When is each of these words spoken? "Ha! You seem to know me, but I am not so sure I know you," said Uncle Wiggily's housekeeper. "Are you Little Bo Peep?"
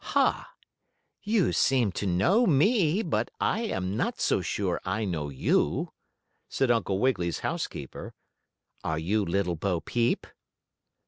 "Ha! 0.15 0.55
You 1.21 1.53
seem 1.53 1.91
to 1.91 2.07
know 2.07 2.47
me, 2.47 3.03
but 3.03 3.29
I 3.39 3.61
am 3.65 3.95
not 3.95 4.19
so 4.19 4.41
sure 4.41 4.81
I 4.83 5.05
know 5.05 5.29
you," 5.29 5.93
said 6.49 6.71
Uncle 6.71 6.97
Wiggily's 6.97 7.41
housekeeper. 7.41 8.15
"Are 8.83 8.97
you 8.97 9.23
Little 9.23 9.55
Bo 9.57 9.79
Peep?" 9.79 10.25